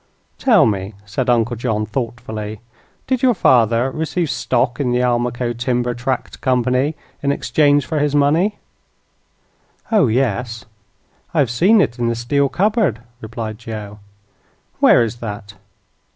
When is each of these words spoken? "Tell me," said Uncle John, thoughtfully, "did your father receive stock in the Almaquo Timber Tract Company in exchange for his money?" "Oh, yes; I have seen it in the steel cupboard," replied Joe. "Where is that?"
"Tell 0.39 0.65
me," 0.65 0.95
said 1.05 1.29
Uncle 1.29 1.55
John, 1.55 1.85
thoughtfully, 1.85 2.59
"did 3.05 3.21
your 3.21 3.35
father 3.35 3.91
receive 3.91 4.31
stock 4.31 4.79
in 4.79 4.91
the 4.91 5.03
Almaquo 5.03 5.53
Timber 5.53 5.93
Tract 5.93 6.41
Company 6.41 6.95
in 7.21 7.31
exchange 7.31 7.85
for 7.85 7.99
his 7.99 8.15
money?" 8.15 8.57
"Oh, 9.91 10.07
yes; 10.07 10.65
I 11.35 11.37
have 11.37 11.51
seen 11.51 11.79
it 11.81 11.99
in 11.99 12.07
the 12.07 12.15
steel 12.15 12.49
cupboard," 12.49 13.01
replied 13.21 13.59
Joe. 13.59 13.99
"Where 14.79 15.03
is 15.03 15.17
that?" 15.17 15.53